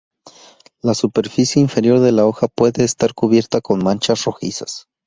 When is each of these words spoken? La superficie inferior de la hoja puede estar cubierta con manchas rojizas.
La 0.81 0.95
superficie 0.95 1.59
inferior 1.61 1.99
de 1.99 2.11
la 2.11 2.25
hoja 2.25 2.47
puede 2.47 2.83
estar 2.83 3.13
cubierta 3.13 3.61
con 3.61 3.83
manchas 3.83 4.25
rojizas. 4.25 4.87